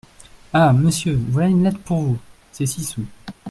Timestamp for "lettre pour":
1.63-2.01